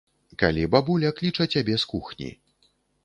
Калі 0.43 0.63
бабуля 0.75 1.11
кліча 1.19 1.47
цябе 1.57 1.77
з 1.85 1.91
кухні. 1.93 2.31